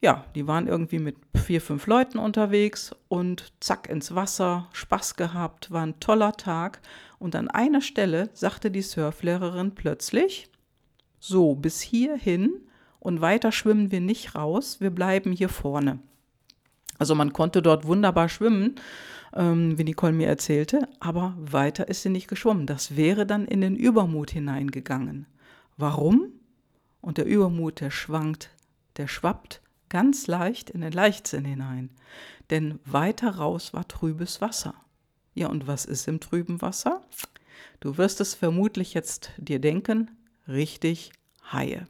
Ja, 0.00 0.24
die 0.36 0.46
waren 0.46 0.68
irgendwie 0.68 1.00
mit 1.00 1.16
vier, 1.34 1.60
fünf 1.60 1.86
Leuten 1.88 2.18
unterwegs 2.18 2.94
und 3.08 3.52
zack 3.58 3.88
ins 3.88 4.14
Wasser, 4.14 4.68
Spaß 4.72 5.16
gehabt, 5.16 5.72
war 5.72 5.82
ein 5.82 5.98
toller 5.98 6.34
Tag. 6.34 6.80
Und 7.18 7.34
an 7.34 7.48
einer 7.48 7.80
Stelle 7.80 8.30
sagte 8.32 8.70
die 8.70 8.82
Surflehrerin 8.82 9.74
plötzlich, 9.74 10.48
so, 11.18 11.56
bis 11.56 11.80
hierhin 11.80 12.52
und 13.00 13.20
weiter 13.20 13.50
schwimmen 13.50 13.90
wir 13.90 14.00
nicht 14.00 14.36
raus, 14.36 14.80
wir 14.80 14.90
bleiben 14.90 15.32
hier 15.32 15.48
vorne. 15.48 15.98
Also 16.98 17.16
man 17.16 17.32
konnte 17.32 17.60
dort 17.60 17.84
wunderbar 17.84 18.28
schwimmen, 18.28 18.76
ähm, 19.34 19.78
wie 19.78 19.84
Nicole 19.84 20.12
mir 20.12 20.28
erzählte, 20.28 20.88
aber 21.00 21.34
weiter 21.38 21.88
ist 21.88 22.02
sie 22.02 22.08
nicht 22.10 22.28
geschwommen. 22.28 22.66
Das 22.66 22.96
wäre 22.96 23.26
dann 23.26 23.46
in 23.46 23.60
den 23.60 23.74
Übermut 23.74 24.30
hineingegangen. 24.30 25.26
Warum? 25.76 26.32
Und 27.00 27.18
der 27.18 27.26
Übermut, 27.26 27.80
der 27.80 27.90
schwankt, 27.90 28.50
der 28.96 29.08
schwappt 29.08 29.60
ganz 29.88 30.26
leicht 30.26 30.70
in 30.70 30.80
den 30.80 30.92
Leichtsinn 30.92 31.44
hinein. 31.44 31.90
Denn 32.50 32.78
weiter 32.84 33.36
raus 33.36 33.74
war 33.74 33.86
trübes 33.86 34.40
Wasser. 34.40 34.74
Ja, 35.34 35.48
und 35.48 35.66
was 35.66 35.84
ist 35.84 36.08
im 36.08 36.20
trüben 36.20 36.60
Wasser? 36.62 37.02
Du 37.80 37.96
wirst 37.96 38.20
es 38.20 38.34
vermutlich 38.34 38.94
jetzt 38.94 39.30
dir 39.36 39.60
denken, 39.60 40.10
richtig 40.48 41.12
Haie. 41.52 41.86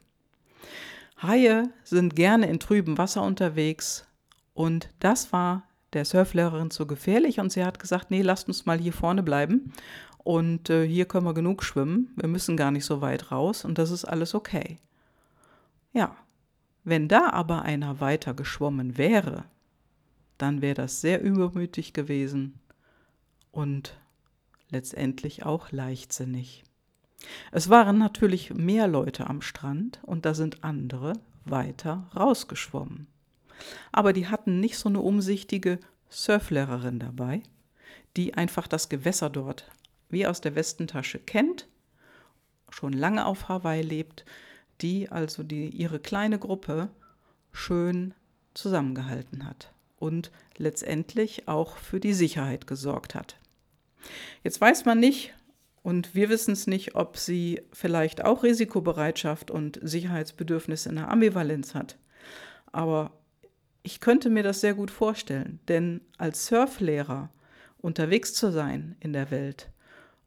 Haie 1.23 1.71
sind 1.83 2.15
gerne 2.15 2.49
in 2.49 2.61
trübem 2.61 2.99
Wasser 2.99 3.23
unterwegs 3.23 4.07
und 4.55 4.91
das 5.01 5.33
war 5.33 5.63
der 5.95 6.05
Surflehrerin 6.05 6.71
zu 6.71 6.87
gefährlich 6.87 7.41
und 7.41 7.51
sie 7.51 7.65
hat 7.65 7.79
gesagt, 7.79 8.11
nee, 8.11 8.23
lasst 8.23 8.49
uns 8.49 8.67
mal 8.67 8.79
hier 8.79 8.93
vorne 8.93 9.23
bleiben 9.23 9.73
und 10.19 10.69
äh, 10.71 10.87
hier 10.87 11.07
können 11.07 11.27
wir 11.27 11.35
genug 11.35 11.65
schwimmen, 11.65 12.13
wir 12.17 12.29
müssen 12.29 12.57
gar 12.57 12.71
nicht 12.71 12.85
so 12.85 13.01
weit 13.01 13.33
raus 13.33 13.65
und 13.65 13.79
das 13.79 13.91
ist 13.91 14.05
alles 14.05 14.35
okay. 14.35 14.79
Ja, 15.93 16.15
wenn 16.89 17.09
da 17.09 17.31
aber 17.31 17.63
einer 17.63 18.01
weiter 18.01 18.35
geschwommen 18.35 18.99
wäre, 18.99 19.45
dann 20.39 20.63
wäre 20.63 20.75
das 20.75 21.01
sehr 21.01 21.21
übermütig 21.23 21.93
gewesen 21.93 22.59
und 23.51 23.99
letztendlich 24.71 25.45
auch 25.45 25.73
leichtsinnig. 25.73 26.65
Es 27.51 27.69
waren 27.69 27.99
natürlich 27.99 28.55
mehr 28.55 28.87
Leute 28.87 29.27
am 29.27 29.43
Strand 29.43 30.01
und 30.03 30.25
da 30.25 30.35
sind 30.35 30.63
andere 30.63 31.15
weiter 31.45 32.09
rausgeschwommen. 32.15 33.09
Aber 33.91 34.13
die 34.13 34.29
hatten 34.29 34.61
nicht 34.61 34.79
so 34.79 34.89
eine 34.89 35.01
umsichtige 35.01 35.81
Surflehrerin 36.09 37.01
dabei, 37.01 37.43
die 38.17 38.35
einfach 38.35 38.69
das 38.69 38.89
Gewässer 38.89 39.31
dort 39.31 39.71
wie 40.11 40.27
aus 40.27 40.41
der 40.41 40.55
Westentasche 40.55 41.19
kennt, 41.19 41.69
schon 42.71 42.93
lange 42.93 43.27
auf 43.27 43.49
Hawaii 43.49 43.83
lebt, 43.83 44.25
die 44.81 45.11
also 45.11 45.43
die, 45.43 45.69
ihre 45.69 45.99
kleine 45.99 46.39
Gruppe 46.39 46.89
schön 47.53 48.15
zusammengehalten 48.55 49.47
hat 49.47 49.73
und 49.99 50.31
letztendlich 50.57 51.49
auch 51.49 51.77
für 51.77 52.01
die 52.01 52.15
Sicherheit 52.15 52.67
gesorgt 52.67 53.15
hat. 53.15 53.39
Jetzt 54.43 54.61
weiß 54.61 54.85
man 54.85 55.01
nicht, 55.01 55.35
und 55.83 56.15
wir 56.15 56.29
wissen 56.29 56.53
es 56.53 56.67
nicht, 56.67 56.97
ob 56.97 57.17
sie 57.17 57.63
vielleicht 57.73 58.25
auch 58.25 58.43
Risikobereitschaft 58.43 59.51
und 59.51 59.79
Sicherheitsbedürfnis 59.83 60.87
in 60.87 60.97
der 60.97 61.11
Ambivalenz 61.11 61.75
hat. 61.75 61.97
Aber 62.73 63.13
ich 63.83 64.01
könnte 64.01 64.29
mir 64.29 64.43
das 64.43 64.61
sehr 64.61 64.75
gut 64.75 64.91
vorstellen, 64.91 65.61
denn 65.69 66.03
als 66.19 66.47
Surflehrer 66.47 67.31
unterwegs 67.79 68.35
zu 68.35 68.51
sein 68.51 68.97
in 69.01 69.13
der 69.13 69.31
Welt 69.31 69.71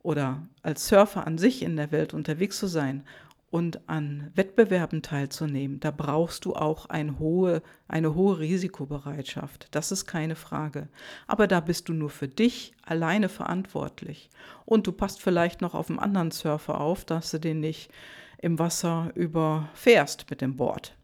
oder 0.02 0.48
als 0.64 0.88
Surfer 0.88 1.28
an 1.28 1.38
sich 1.38 1.62
in 1.62 1.76
der 1.76 1.92
Welt 1.92 2.14
unterwegs 2.14 2.58
zu 2.58 2.68
sein 2.68 3.04
und 3.52 3.90
an 3.90 4.32
Wettbewerben 4.34 5.02
teilzunehmen, 5.02 5.82
da 5.82 5.92
brauchst 5.92 6.46
du 6.46 6.56
auch 6.56 6.86
ein 6.86 7.20
hohe, 7.20 7.62
eine 7.90 8.16
hohe 8.16 8.40
Risikobereitschaft. 8.40 9.68
Das 9.72 9.92
ist 9.92 10.06
keine 10.06 10.38
Frage. 10.38 10.88
Aber 11.28 11.48
da 11.48 11.60
bist 11.60 11.90
du 11.90 11.94
nur 11.94 12.10
für 12.10 12.30
dich 12.30 12.74
alleine 12.82 13.28
verantwortlich. 13.28 14.30
Und 14.66 14.88
du 14.88 14.94
passt 14.94 15.22
vielleicht 15.22 15.60
noch 15.60 15.76
auf 15.76 15.90
einen 15.90 16.00
anderen 16.00 16.32
Surfer 16.32 16.80
auf, 16.80 17.04
dass 17.04 17.32
du 17.32 17.42
den 17.42 17.60
nicht 17.60 17.92
im 18.38 18.58
Wasser 18.58 19.12
überfährst 19.16 20.30
mit 20.30 20.40
dem 20.40 20.56
Board. 20.56 20.96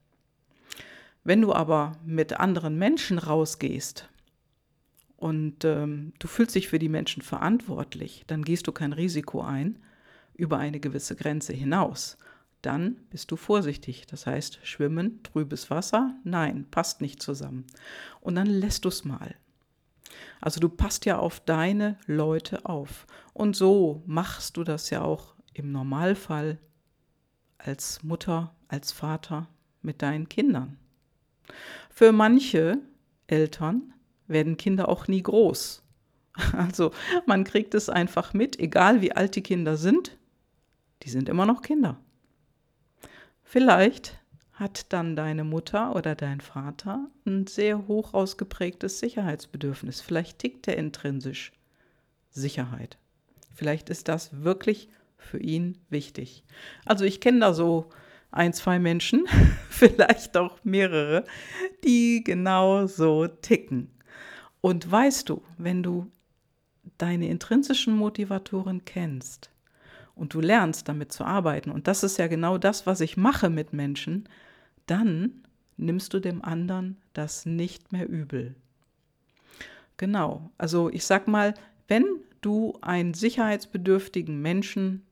Wenn 1.26 1.42
du 1.42 1.52
aber 1.54 1.98
mit 2.06 2.40
anderen 2.40 2.78
Menschen 2.78 3.20
rausgehst 3.20 4.08
und 5.18 5.66
ähm, 5.66 6.14
du 6.18 6.30
fühlst 6.30 6.56
dich 6.56 6.70
für 6.70 6.80
die 6.80 6.88
Menschen 6.88 7.22
verantwortlich, 7.22 8.24
dann 8.28 8.46
gehst 8.46 8.68
du 8.68 8.72
kein 8.72 8.94
Risiko 8.94 9.42
ein 9.42 9.80
über 10.34 10.60
eine 10.60 10.80
gewisse 10.80 11.18
Grenze 11.18 11.52
hinaus 11.52 12.18
dann 12.68 12.98
bist 13.10 13.32
du 13.32 13.38
vorsichtig. 13.38 14.08
Das 14.08 14.26
heißt, 14.26 14.60
schwimmen, 14.64 15.24
trübes 15.24 15.72
Wasser, 15.72 16.16
nein, 16.26 16.68
passt 16.70 17.00
nicht 17.00 17.24
zusammen. 17.24 17.66
Und 18.20 18.36
dann 18.36 18.48
lässt 18.48 18.84
du 18.84 18.90
es 18.90 19.06
mal. 19.06 19.36
Also 20.42 20.60
du 20.60 20.68
passt 20.68 21.06
ja 21.06 21.18
auf 21.18 21.40
deine 21.40 21.98
Leute 22.08 22.66
auf. 22.66 23.08
Und 23.34 23.56
so 23.56 24.04
machst 24.06 24.58
du 24.58 24.66
das 24.66 24.90
ja 24.90 25.02
auch 25.02 25.36
im 25.54 25.72
Normalfall 25.72 26.60
als 27.58 28.04
Mutter, 28.04 28.54
als 28.68 28.92
Vater 28.92 29.48
mit 29.82 30.02
deinen 30.02 30.28
Kindern. 30.28 30.78
Für 31.90 32.12
manche 32.12 32.80
Eltern 33.28 33.94
werden 34.28 34.58
Kinder 34.58 34.90
auch 34.90 35.08
nie 35.08 35.24
groß. 35.24 35.84
Also 36.52 36.92
man 37.26 37.46
kriegt 37.46 37.74
es 37.74 37.90
einfach 37.90 38.34
mit, 38.34 38.60
egal 38.60 39.02
wie 39.02 39.14
alt 39.14 39.36
die 39.36 39.42
Kinder 39.42 39.76
sind, 39.76 40.18
die 41.02 41.10
sind 41.10 41.30
immer 41.30 41.48
noch 41.48 41.64
Kinder. 41.64 42.00
Vielleicht 43.50 44.20
hat 44.52 44.92
dann 44.92 45.16
deine 45.16 45.46
Mutter 45.46 45.96
oder 45.96 46.16
dein 46.16 46.42
Vater 46.42 47.10
ein 47.26 47.48
sehr 47.48 47.88
hoch 47.88 48.14
ausgeprägtes 48.14 49.00
Sicherheitsbedürfnis. 49.00 50.02
Vielleicht 50.02 50.40
tickt 50.40 50.68
er 50.68 50.76
intrinsisch 50.76 51.54
Sicherheit. 52.30 52.98
Vielleicht 53.56 53.90
ist 53.90 54.10
das 54.10 54.44
wirklich 54.44 54.90
für 55.16 55.40
ihn 55.40 55.78
wichtig. 55.90 56.44
Also 56.86 57.06
ich 57.06 57.22
kenne 57.22 57.40
da 57.40 57.54
so 57.54 57.90
ein, 58.32 58.52
zwei 58.52 58.80
Menschen, 58.80 59.26
vielleicht 59.70 60.36
auch 60.36 60.58
mehrere, 60.66 61.24
die 61.86 62.26
genau 62.26 62.86
so 62.86 63.28
ticken. 63.28 63.90
Und 64.60 64.92
weißt 64.92 65.30
du, 65.30 65.42
wenn 65.58 65.84
du 65.84 66.12
deine 66.98 67.30
intrinsischen 67.30 67.96
Motivatoren 67.96 68.84
kennst 68.84 69.52
und 70.18 70.34
du 70.34 70.42
lernst 70.42 70.88
damit 70.88 71.12
zu 71.12 71.24
arbeiten, 71.24 71.72
und 71.72 71.88
das 71.88 72.04
ist 72.04 72.18
ja 72.18 72.28
genau 72.28 72.58
das, 72.58 72.86
was 72.86 73.02
ich 73.02 73.18
mache 73.18 73.50
mit 73.50 73.74
Menschen, 73.74 74.28
dann 74.86 75.44
nimmst 75.78 76.14
du 76.14 76.20
dem 76.20 76.44
anderen 76.44 76.98
das 77.14 77.46
nicht 77.46 77.92
mehr 77.92 78.10
übel. 78.10 78.56
Genau, 79.98 80.52
also 80.58 80.90
ich 80.90 81.06
sag 81.06 81.28
mal, 81.28 81.54
wenn 81.88 82.06
du 82.42 82.78
einen 82.82 83.14
sicherheitsbedürftigen 83.14 84.42
Menschen 84.42 85.06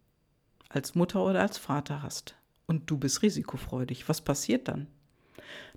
als 0.69 0.95
Mutter 0.95 1.23
oder 1.23 1.41
als 1.41 1.57
Vater 1.57 2.01
hast 2.01 2.35
und 2.67 2.89
du 2.89 2.97
bist 2.97 3.21
risikofreudig, 3.21 4.07
was 4.09 4.21
passiert 4.21 4.67
dann? 4.67 4.87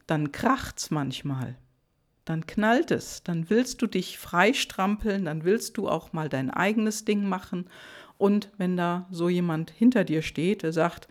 Dann 0.06 0.32
kracht's 0.32 0.90
manchmal. 0.90 1.56
Dann 2.24 2.46
knallt 2.46 2.90
es, 2.90 3.22
dann 3.22 3.48
willst 3.48 3.80
du 3.80 3.86
dich 3.86 4.18
freistrampeln, 4.18 5.24
dann 5.24 5.44
willst 5.44 5.78
du 5.78 5.88
auch 5.88 6.12
mal 6.12 6.28
dein 6.28 6.50
eigenes 6.50 7.06
Ding 7.06 7.26
machen. 7.26 7.70
Und 8.18 8.50
wenn 8.58 8.76
da 8.76 9.06
so 9.10 9.28
jemand 9.28 9.70
hinter 9.70 10.04
dir 10.04 10.22
steht, 10.22 10.62
der 10.62 10.72
sagt, 10.72 11.08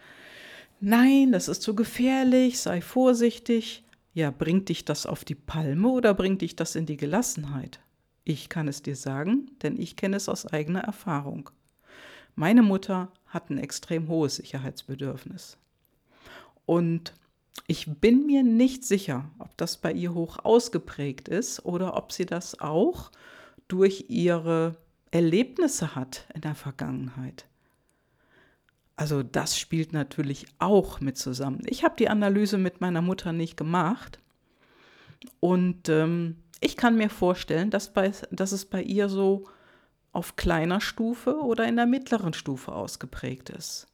nein, 0.80 1.32
das 1.32 1.48
ist 1.48 1.62
zu 1.62 1.76
gefährlich, 1.76 2.60
sei 2.60 2.82
vorsichtig, 2.82 3.84
ja, 4.14 4.32
bringt 4.32 4.70
dich 4.70 4.84
das 4.84 5.06
auf 5.06 5.24
die 5.24 5.36
Palme 5.36 5.88
oder 5.88 6.14
bringt 6.14 6.42
dich 6.42 6.56
das 6.56 6.76
in 6.76 6.86
die 6.86 6.98
Gelassenheit? 6.98 7.80
Ich 8.24 8.50
kann 8.50 8.68
es 8.68 8.82
dir 8.82 8.96
sagen, 8.96 9.52
denn 9.62 9.80
ich 9.80 9.96
kenne 9.96 10.18
es 10.18 10.28
aus 10.28 10.46
eigener 10.46 10.82
Erfahrung. 10.82 11.50
Meine 12.36 12.62
Mutter 12.62 13.12
hat 13.28 13.50
ein 13.50 13.58
extrem 13.58 14.10
hohes 14.10 14.36
Sicherheitsbedürfnis. 14.36 15.58
Und 16.66 17.14
ich 17.68 17.88
bin 18.00 18.26
mir 18.26 18.44
nicht 18.44 18.84
sicher, 18.84 19.32
ob 19.40 19.56
das 19.58 19.78
bei 19.78 19.94
ihr 19.94 20.14
hoch 20.14 20.40
ausgeprägt 20.44 21.30
ist 21.30 21.66
oder 21.66 21.96
ob 21.96 22.12
sie 22.12 22.26
das 22.26 22.60
auch 22.60 23.12
durch 23.68 24.06
ihre 24.10 24.76
Erlebnisse 25.17 25.95
hat 25.95 26.27
in 26.36 26.41
der 26.41 26.53
Vergangenheit. 26.53 27.45
Also 28.95 29.24
das 29.24 29.57
spielt 29.57 29.91
natürlich 29.91 30.45
auch 30.59 31.00
mit 31.01 31.17
zusammen. 31.17 31.62
Ich 31.65 31.83
habe 31.83 31.95
die 31.97 32.09
Analyse 32.09 32.57
mit 32.57 32.81
meiner 32.81 33.01
Mutter 33.01 33.33
nicht 33.33 33.57
gemacht 33.57 34.19
und 35.39 35.89
ähm, 35.89 36.38
ich 36.59 36.77
kann 36.77 36.97
mir 36.97 37.09
vorstellen, 37.09 37.71
dass, 37.71 37.93
bei, 37.93 38.12
dass 38.31 38.51
es 38.51 38.65
bei 38.65 38.81
ihr 38.81 39.09
so 39.09 39.45
auf 40.12 40.36
kleiner 40.36 40.81
Stufe 40.81 41.41
oder 41.41 41.67
in 41.67 41.75
der 41.75 41.86
mittleren 41.88 42.33
Stufe 42.33 42.71
ausgeprägt 42.71 43.49
ist. 43.49 43.88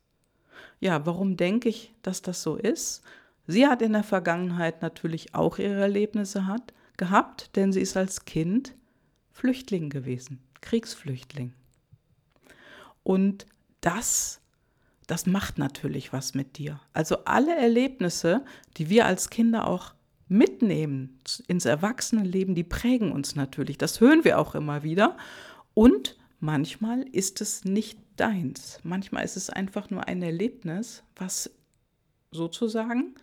Ja, 0.80 1.06
warum 1.06 1.38
denke 1.38 1.70
ich, 1.70 1.94
dass 2.02 2.22
das 2.22 2.44
so 2.44 2.56
ist? 2.56 3.02
Sie 3.48 3.68
hat 3.68 3.82
in 3.82 3.94
der 3.94 4.04
Vergangenheit 4.04 4.82
natürlich 4.82 5.34
auch 5.36 5.58
ihre 5.58 5.82
Erlebnisse 5.82 6.48
hat, 6.48 6.74
gehabt, 6.98 7.56
denn 7.56 7.72
sie 7.72 7.82
ist 7.82 7.98
als 7.98 8.26
Kind 8.26 8.74
Flüchtling 9.32 9.90
gewesen, 9.90 10.40
Kriegsflüchtling. 10.64 11.54
Und 13.04 13.46
das 13.82 14.42
das 15.08 15.26
macht 15.26 15.58
natürlich 15.58 16.14
was 16.14 16.34
mit 16.34 16.58
dir. 16.58 16.80
Also 16.94 17.26
alle 17.26 17.56
Erlebnisse, 17.56 18.44
die 18.78 18.90
wir 18.90 19.06
als 19.06 19.30
Kinder 19.30 19.68
auch 19.68 19.94
mitnehmen 20.28 21.20
ins 21.48 21.66
Erwachsenenleben, 21.66 22.56
die 22.56 22.64
prägen 22.64 23.12
uns 23.12 23.36
natürlich. 23.36 23.78
Das 23.78 24.00
hören 24.00 24.24
wir 24.24 24.40
auch 24.40 24.56
immer 24.56 24.84
wieder. 24.84 25.18
Und 25.74 26.18
manchmal 26.40 27.04
ist 27.04 27.42
es 27.42 27.66
nicht 27.66 28.00
deins. 28.16 28.80
Manchmal 28.84 29.26
ist 29.26 29.38
es 29.38 29.50
einfach 29.50 29.90
nur 29.90 30.08
ein 30.08 30.22
Erlebnis, 30.22 31.04
was 31.16 31.52
sozusagen 32.32 33.16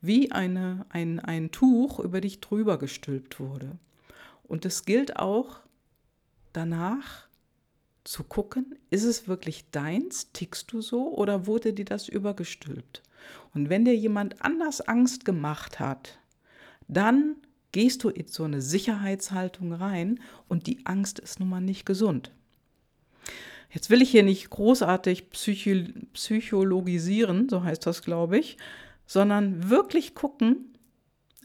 wie 0.00 0.32
eine, 0.32 0.86
ein, 0.88 1.20
ein 1.20 1.50
Tuch 1.50 1.98
über 1.98 2.20
dich 2.20 2.40
drüber 2.40 2.78
gestülpt 2.78 3.40
wurde. 3.40 3.78
Und 4.44 4.64
es 4.64 4.84
gilt 4.84 5.16
auch 5.16 5.60
danach 6.58 7.28
zu 8.04 8.24
gucken, 8.24 8.74
ist 8.90 9.04
es 9.04 9.28
wirklich 9.28 9.70
deins, 9.70 10.32
tickst 10.32 10.72
du 10.72 10.80
so 10.80 11.14
oder 11.14 11.46
wurde 11.46 11.72
dir 11.72 11.84
das 11.84 12.08
übergestülpt? 12.08 13.02
Und 13.54 13.68
wenn 13.68 13.84
dir 13.84 13.94
jemand 13.94 14.42
anders 14.42 14.80
Angst 14.80 15.24
gemacht 15.24 15.78
hat, 15.78 16.18
dann 16.88 17.36
gehst 17.72 18.02
du 18.02 18.08
in 18.08 18.26
so 18.26 18.44
eine 18.44 18.60
Sicherheitshaltung 18.60 19.72
rein 19.72 20.20
und 20.48 20.66
die 20.66 20.84
Angst 20.84 21.18
ist 21.18 21.38
nun 21.38 21.48
mal 21.48 21.60
nicht 21.60 21.86
gesund. 21.86 22.32
Jetzt 23.70 23.90
will 23.90 24.00
ich 24.00 24.10
hier 24.10 24.22
nicht 24.22 24.48
großartig 24.50 25.30
psychi 25.30 25.92
psychologisieren, 26.14 27.48
so 27.48 27.62
heißt 27.62 27.86
das, 27.86 28.02
glaube 28.02 28.38
ich, 28.38 28.56
sondern 29.06 29.68
wirklich 29.68 30.14
gucken, 30.14 30.74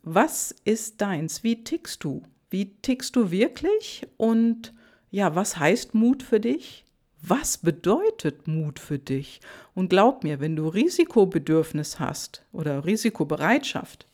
was 0.02 0.56
ist 0.64 1.02
deins? 1.02 1.44
Wie 1.44 1.64
tickst 1.64 2.04
du? 2.04 2.24
Wie 2.50 2.76
tickst 2.82 3.16
du 3.16 3.32
wirklich? 3.32 4.08
Und 4.18 4.74
ja, 5.14 5.36
was 5.36 5.58
heißt 5.58 5.94
Mut 5.94 6.24
für 6.24 6.40
dich? 6.40 6.86
Was 7.22 7.60
bedeutet 7.60 8.48
Mut 8.48 8.80
für 8.80 8.98
dich? 8.98 9.42
Und 9.76 9.90
glaub 9.90 10.24
mir, 10.24 10.40
wenn 10.40 10.56
du 10.56 10.68
Risikobedürfnis 10.68 12.00
hast 12.00 12.44
oder 12.52 12.84
Risikobereitschaft, 12.84 14.08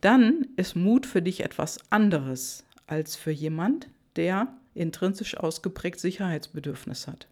dann 0.00 0.46
ist 0.56 0.74
Mut 0.74 1.04
für 1.04 1.20
dich 1.20 1.44
etwas 1.44 1.78
anderes 1.90 2.64
als 2.86 3.14
für 3.14 3.30
jemand, 3.30 3.90
der 4.16 4.56
intrinsisch 4.72 5.36
ausgeprägt 5.36 6.00
Sicherheitsbedürfnis 6.00 7.06
hat. 7.06 7.28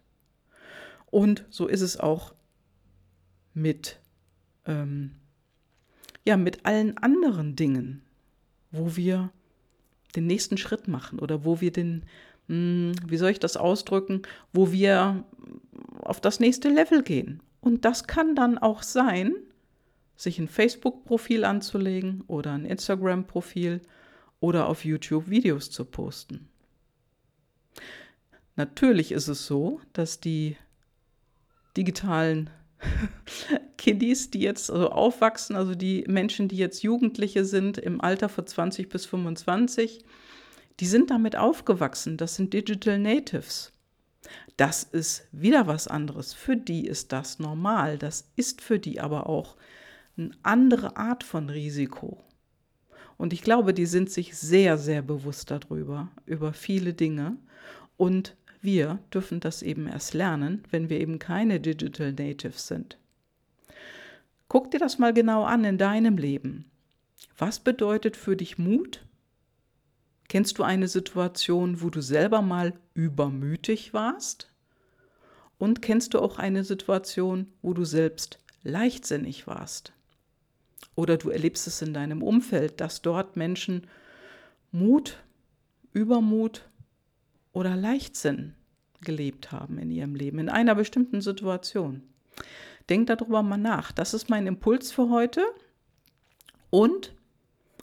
Und 1.09 1.43
so 1.49 1.65
ist 1.65 1.81
es 1.81 1.99
auch 1.99 2.35
mit, 3.55 3.99
ähm, 4.67 5.15
ja, 6.23 6.37
mit 6.37 6.67
allen 6.67 6.99
anderen 6.99 7.55
Dingen, 7.55 8.03
wo 8.69 8.95
wir 8.95 9.31
den 10.15 10.27
nächsten 10.27 10.57
Schritt 10.57 10.87
machen 10.87 11.19
oder 11.19 11.45
wo 11.45 11.61
wir 11.61 11.71
den, 11.71 12.03
hm, 12.47 12.93
wie 13.05 13.17
soll 13.17 13.31
ich 13.31 13.39
das 13.39 13.57
ausdrücken, 13.57 14.21
wo 14.53 14.71
wir 14.71 15.23
auf 15.99 16.19
das 16.19 16.39
nächste 16.39 16.69
Level 16.69 17.03
gehen. 17.03 17.41
Und 17.59 17.85
das 17.85 18.07
kann 18.07 18.35
dann 18.35 18.57
auch 18.57 18.83
sein, 18.83 19.35
sich 20.15 20.39
ein 20.39 20.47
Facebook-Profil 20.47 21.45
anzulegen 21.45 22.23
oder 22.27 22.53
ein 22.53 22.65
Instagram-Profil 22.65 23.81
oder 24.39 24.67
auf 24.67 24.85
YouTube 24.85 25.29
Videos 25.29 25.69
zu 25.69 25.85
posten. 25.85 26.47
Natürlich 28.55 29.11
ist 29.11 29.27
es 29.27 29.47
so, 29.47 29.79
dass 29.93 30.19
die 30.19 30.57
digitalen 31.77 32.49
Kiddies, 33.77 34.29
die 34.31 34.41
jetzt 34.41 34.69
also 34.69 34.89
aufwachsen, 34.89 35.55
also 35.55 35.75
die 35.75 36.03
Menschen, 36.07 36.47
die 36.47 36.57
jetzt 36.57 36.83
Jugendliche 36.83 37.45
sind 37.45 37.77
im 37.77 38.01
Alter 38.01 38.29
von 38.29 38.45
20 38.45 38.89
bis 38.89 39.05
25, 39.05 40.03
die 40.81 40.87
sind 40.87 41.11
damit 41.11 41.35
aufgewachsen. 41.35 42.17
Das 42.17 42.35
sind 42.35 42.53
Digital 42.53 42.97
Natives. 42.97 43.71
Das 44.57 44.83
ist 44.83 45.27
wieder 45.31 45.67
was 45.67 45.87
anderes. 45.87 46.33
Für 46.33 46.57
die 46.57 46.87
ist 46.87 47.11
das 47.11 47.37
normal. 47.37 47.99
Das 47.99 48.31
ist 48.35 48.61
für 48.61 48.79
die 48.79 48.99
aber 48.99 49.29
auch 49.29 49.55
eine 50.17 50.31
andere 50.41 50.97
Art 50.97 51.23
von 51.23 51.49
Risiko. 51.49 52.17
Und 53.17 53.31
ich 53.31 53.43
glaube, 53.43 53.75
die 53.75 53.85
sind 53.85 54.09
sich 54.09 54.35
sehr, 54.35 54.79
sehr 54.79 55.03
bewusst 55.03 55.51
darüber, 55.51 56.09
über 56.25 56.51
viele 56.51 56.95
Dinge. 56.95 57.37
Und 57.95 58.35
wir 58.59 58.97
dürfen 59.13 59.39
das 59.39 59.61
eben 59.61 59.87
erst 59.87 60.15
lernen, 60.15 60.63
wenn 60.71 60.89
wir 60.89 60.99
eben 60.99 61.19
keine 61.19 61.59
Digital 61.59 62.11
Natives 62.13 62.65
sind. 62.65 62.97
Guck 64.47 64.71
dir 64.71 64.79
das 64.79 64.97
mal 64.97 65.13
genau 65.13 65.43
an 65.43 65.63
in 65.63 65.77
deinem 65.77 66.17
Leben. 66.17 66.65
Was 67.37 67.59
bedeutet 67.59 68.17
für 68.17 68.35
dich 68.35 68.57
Mut? 68.57 69.05
Kennst 70.31 70.59
du 70.59 70.63
eine 70.63 70.87
Situation, 70.87 71.81
wo 71.81 71.89
du 71.89 71.99
selber 71.99 72.41
mal 72.41 72.71
übermütig 72.93 73.93
warst? 73.93 74.49
Und 75.57 75.81
kennst 75.81 76.13
du 76.13 76.19
auch 76.19 76.37
eine 76.37 76.63
Situation, 76.63 77.51
wo 77.61 77.73
du 77.73 77.83
selbst 77.83 78.39
leichtsinnig 78.63 79.45
warst? 79.45 79.91
Oder 80.95 81.17
du 81.17 81.31
erlebst 81.31 81.67
es 81.67 81.81
in 81.81 81.93
deinem 81.93 82.23
Umfeld, 82.23 82.79
dass 82.79 83.01
dort 83.01 83.35
Menschen 83.35 83.87
Mut, 84.71 85.21
Übermut 85.91 86.69
oder 87.51 87.75
Leichtsinn 87.75 88.55
gelebt 89.01 89.51
haben 89.51 89.77
in 89.79 89.91
ihrem 89.91 90.15
Leben, 90.15 90.39
in 90.39 90.47
einer 90.47 90.75
bestimmten 90.75 91.19
Situation. 91.19 92.03
Denkt 92.87 93.09
darüber 93.09 93.43
mal 93.43 93.57
nach. 93.57 93.91
Das 93.91 94.13
ist 94.13 94.29
mein 94.29 94.47
Impuls 94.47 94.93
für 94.93 95.09
heute. 95.09 95.43
Und 96.69 97.13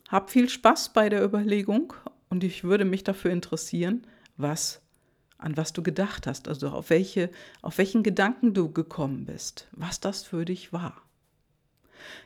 hab 0.08 0.30
viel 0.30 0.48
Spaß 0.48 0.94
bei 0.94 1.10
der 1.10 1.22
Überlegung. 1.22 1.92
Und 2.30 2.44
ich 2.44 2.64
würde 2.64 2.84
mich 2.84 3.04
dafür 3.04 3.30
interessieren, 3.30 4.06
was, 4.36 4.80
an 5.38 5.56
was 5.56 5.72
du 5.72 5.82
gedacht 5.82 6.26
hast, 6.26 6.48
also 6.48 6.68
auf, 6.68 6.90
welche, 6.90 7.30
auf 7.62 7.78
welchen 7.78 8.02
Gedanken 8.02 8.54
du 8.54 8.70
gekommen 8.70 9.24
bist, 9.24 9.68
was 9.72 10.00
das 10.00 10.24
für 10.24 10.44
dich 10.44 10.72
war. 10.72 11.02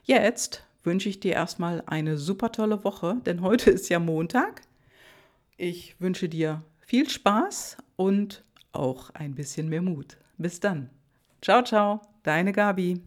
Jetzt 0.04 0.64
wünsche 0.84 1.08
ich 1.08 1.20
dir 1.20 1.32
erstmal 1.32 1.82
eine 1.86 2.18
super 2.18 2.52
tolle 2.52 2.84
Woche, 2.84 3.16
denn 3.24 3.40
heute 3.40 3.70
ist 3.70 3.88
ja 3.88 3.98
Montag. 3.98 4.62
Ich 5.56 6.00
wünsche 6.00 6.28
dir 6.28 6.62
viel 6.80 7.08
Spaß 7.08 7.76
und 7.96 8.44
auch 8.72 9.10
ein 9.10 9.34
bisschen 9.34 9.68
mehr 9.68 9.82
Mut. 9.82 10.16
Bis 10.38 10.60
dann. 10.60 10.90
Ciao, 11.40 11.62
ciao, 11.62 12.02
deine 12.22 12.52
Gabi. 12.52 13.00